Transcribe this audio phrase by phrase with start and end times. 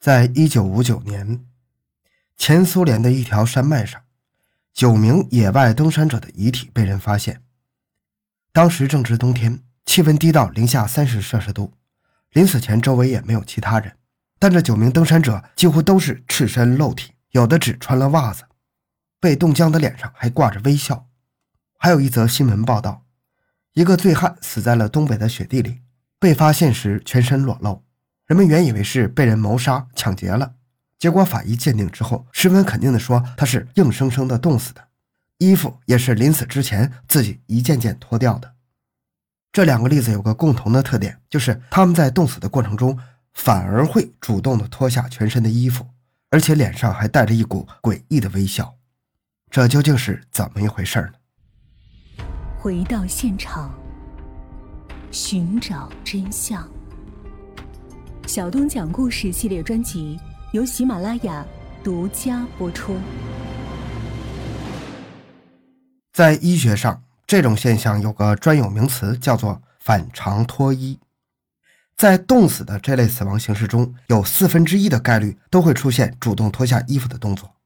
[0.00, 1.44] 在一九五九年，
[2.34, 4.00] 前苏联的一条山脉上，
[4.72, 7.42] 九名野外登山者的遗体被人发现。
[8.50, 11.74] 当时正值冬天，气温低到零下三十摄氏度。
[12.30, 13.94] 临死前，周围也没有其他人，
[14.38, 18.44] 但这九名登山者几乎都是赤身露体，有的只穿了袜子，
[19.20, 21.10] 被冻僵的脸上还挂着微笑。
[21.76, 23.04] 还有一则新闻报道，
[23.74, 25.82] 一个醉汉死在了东北的雪地里，
[26.18, 27.84] 被发现时全身裸露。
[28.30, 30.54] 人们原以为是被人谋杀、抢劫了，
[31.00, 34.86] 结果法医鉴定之后，十分肯定地说他是硬生生的冻死的，
[35.38, 38.54] 衣服也是临死之前自己一件件脱掉的。
[39.50, 42.96] 这两个例子有个共同的特点，就是他们在冻死的过程中
[43.34, 45.84] 反而会主动的脱下全身的衣服，
[46.30, 48.76] 而且脸上还带着一股诡异的微笑。
[49.50, 52.24] 这究竟是怎么一回事呢？
[52.56, 53.74] 回到现场，
[55.10, 56.64] 寻找真相。
[58.30, 60.16] 小东讲故事系列专辑
[60.52, 61.44] 由喜马拉雅
[61.82, 62.96] 独家播出。
[66.12, 71.00] 在医学上，这种现象有个专有名词，叫做反常脱衣。
[71.96, 77.56] 在冻死的这类死亡形式中，有四分之一的概率都会出现主动脱下衣服的动作。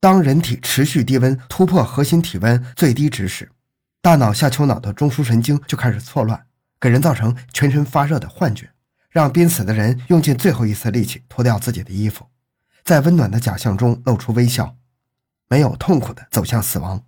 [0.00, 3.52] 当人体持续低温突破核心体温最低值时，
[4.00, 6.46] 大脑下丘脑的中枢神经就开始错乱，
[6.80, 8.71] 给人造成全身发热的幻觉。
[9.12, 12.26] 让濒死的人用尽最后一丝力气脱掉自己的衣服，
[12.82, 14.74] 在温暖的假象中露出微笑，
[15.48, 17.04] 没有痛苦的走向死亡。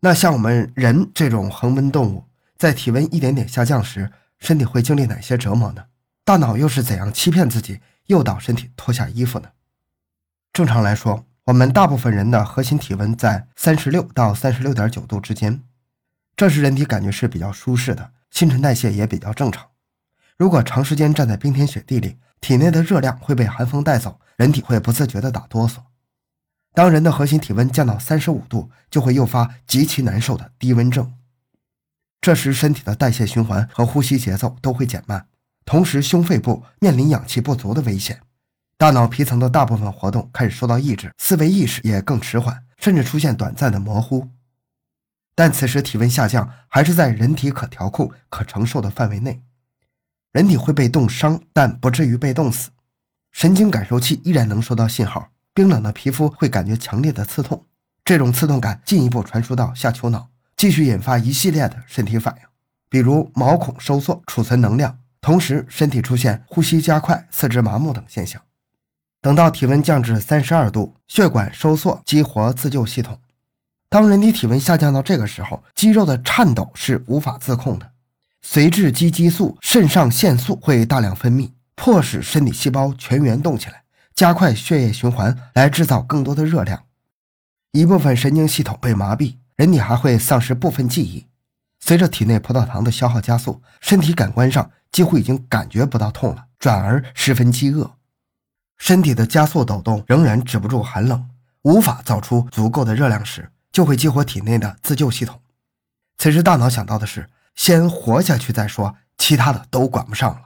[0.00, 2.24] 那像我们人这种恒温动物，
[2.56, 5.84] 在体温一点点下降时，身体会经历哪些折磨呢？
[6.24, 9.50] 大脑又是怎样欺骗自己，诱导身体脱下衣服呢？
[10.52, 15.62] 正常来说，我们大部分人的核心体温在三十六到三十六点九度之间，
[16.34, 19.68] 这时人体感觉是比较舒适的，新陈代谢也比较正常。
[20.38, 25.78] 如果长时间站在冰天雪地里，体内的热量会被寒风带走，人体会不自觉地打哆嗦。
[26.72, 31.12] 当人的核心体温降到三十五度，就会诱发极其难受的低温症。
[32.20, 35.26] 这时，身体的代谢循环和呼吸节奏都会减慢，
[35.64, 38.20] 同时胸肺部面临氧气不足的危险，
[38.76, 44.28] 大脑皮层的大部分活动开始受到抑制，思维意识也更迟缓，甚至出现短暂的模糊。
[45.34, 49.42] 但此时体温下降还是在人体可调控、可承受的范围内。
[50.32, 52.70] 人体会被冻伤，但不至于被冻死。
[53.32, 55.30] 神经感受器依然能收到信号。
[55.54, 57.64] 冰冷的皮肤会感觉强烈的刺痛，
[58.04, 62.42] 这种刺痛感进一步传输到下丘脑，继续引发一系列的身体反应，
[62.88, 68.40] 比如毛孔收缩、储存能量，同时身体出现呼吸加快、四肢麻木等现象。
[69.20, 73.18] 等到体温降至三十二度，血管收缩，激活自救系统。
[73.88, 77.90] 当人体体温下降到这个时候，肌肉的颤抖是无法自控的。
[78.44, 83.82] 髓质肌激素、肾上腺素会大量分泌，迫使身体细胞全员动起来，
[84.14, 86.84] 加快血液循环，来制造更多的热量。
[87.72, 91.26] 一部分神经系统被麻痹，人体还会丧失部分记忆。
[91.80, 97.96] 随着体内葡萄糖的消耗加速，身体感官上几乎已经感觉不到痛了，转而十分饥饿。
[98.78, 101.28] 身体的加速抖动仍然止不住寒冷，
[101.62, 105.40] 无法造出足够的热量时，就会激活体内的自救系统。
[106.16, 107.28] 此时，大脑想到的是。
[107.58, 110.42] 先活下去再说，其他的都管不上了。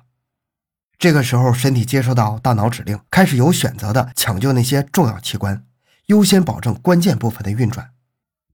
[0.98, 5.62] 这个时候，身体接收到大脑指令，开始有选择的抢救那些重要器官，
[6.06, 7.90] 优先保证关键部分的运转。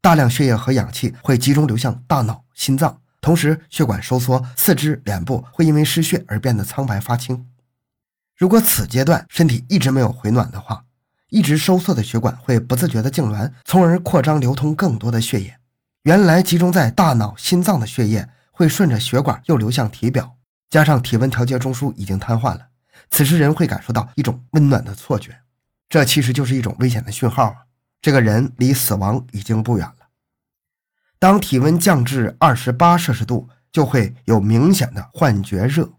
[0.01, 7.47] 大量血液和氧气会集中流向大脑、心脏，同时血管收缩，四肢、脸部会因为失血而变得苍白发青。
[8.37, 10.85] 如果此阶段身体一直没有回暖的话，
[11.29, 15.59] 一直收缩的血管会不自觉的痉挛，从而扩张流通更多的血液。
[16.03, 18.29] 原来集中在大脑、心脏的血液。
[18.59, 20.37] 会顺着血管又流向体表，
[20.69, 22.71] 加上体温调节中枢已经瘫痪了，
[23.09, 25.43] 此时人会感受到一种温暖的错觉，
[25.89, 27.57] 这其实就是一种危险的讯号啊！
[28.03, 30.09] 这个人离死亡已经不远了。
[31.21, 35.93] 当体温降至二十八摄氏度，就会有明显的幻觉热。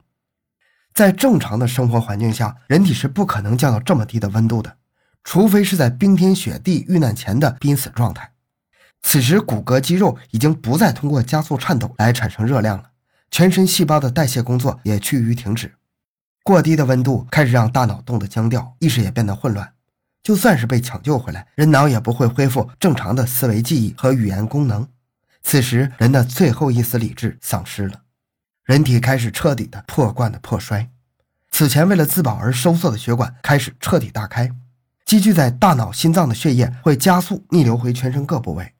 [0.93, 4.75] 在正常的生活环境下，人体是不可能降到这么低的温度的，
[5.23, 8.33] 除非是在冰天雪地遇难前的濒死状态。
[9.01, 12.91] 此时，骨骼肌肉已经不再通过加速颤抖来产生热量了，
[13.31, 15.73] 全身细胞的代谢工作也趋于停止。
[16.43, 19.73] 过低的温度开始让大脑冻得僵掉，意识也变得混乱。
[20.21, 24.87] 就算是被抢救回来，人脑也不会恢复正常的思维记忆和语言功能。
[25.41, 28.01] 此时，人的最后一丝理智丧失了，
[28.65, 30.89] 人体开始彻底的破罐子破摔。
[31.51, 34.51] 此前为了自保而收缩的血管开始彻底大开，
[35.05, 38.73] 积聚在大脑、心脏的血液会加速逆流回全身各部位。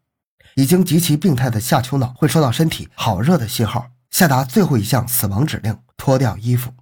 [0.60, 6.74] 已经极其病态的下丘脑会收到身体好热的信号，下达最后一项死亡指令：脱掉衣服。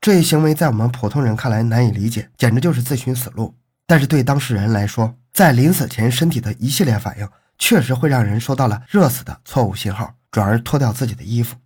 [0.00, 3.54] 这一行为在我们普通人看来难以理解，简直就是自寻死路。
[3.86, 7.28] 但是对当事人来说，在临死前身体的一系列反应，
[7.58, 11.56] 确实会让人收到了热死的错误信号，转而脱掉自己的衣服，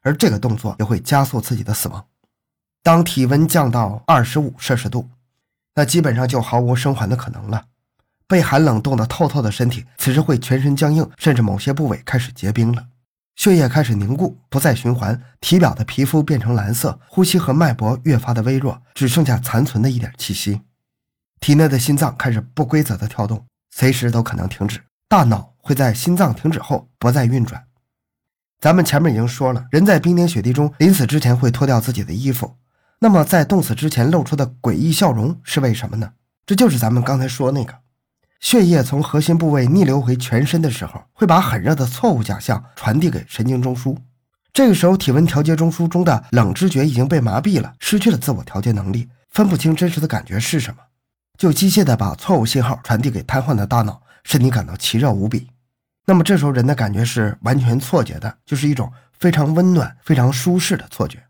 [0.00, 2.02] 而这个动作也会加速自己的死亡。
[2.82, 5.10] 当体温降到二十五摄氏度，
[5.74, 7.66] 那基本上就毫无生还的可能了。
[8.28, 12.86] 被寒冷冻得透透的身体，此时会全身僵硬，甚至某些部位开始结冰了，
[13.36, 20.62] 血液开始凝固，不再循环，体表的皮肤变成蓝色，呼吸和脉搏越发的微弱，只剩下残存的一点气息。
[21.38, 24.80] 体内的心脏开始不规则的跳动，随时都可能停止。
[25.08, 27.62] 大脑会在心脏停止后不再运转。
[28.58, 32.56] 咱们前面已经说了，人在冰天雪地中临死之前会脱掉自己的衣服，
[32.98, 36.14] 那么在冻死之前露出的诡异笑容是为什么呢？
[36.46, 37.74] 这就是咱们刚才说那个。
[38.46, 43.96] 血液从核心部位逆流回全身的时候，会把很热的错误假象传递给神经中枢。
[44.52, 50.78] 这个时候，体温调节中枢中的冷知觉已经被麻痹了，失去了自我调节能力，分不清真实的感觉是什么，
[51.36, 55.48] 就机械的把错误信号传递给瘫痪的大脑，使你感到奇热无比。
[56.06, 61.20] 那么这时候人的感觉是完全错觉的，就是一种非常温暖、非常舒适的错觉。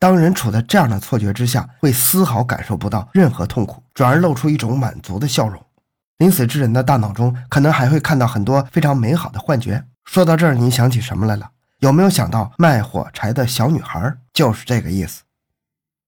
[0.00, 5.62] 当人处在这样的错觉之下，会丝毫感受不到任何痛苦，转而露出一种满足的笑容。
[6.18, 9.84] 临死之人的大脑中可能还会看到很多非常美好的幻觉。
[10.04, 11.50] 说到这儿，你想起什么来了？
[11.80, 14.16] 有没有想到卖火柴的小女孩？
[14.32, 15.22] 就是这个意思。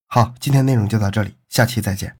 [0.07, 2.18] 好，今天内容就到这里，下期再见。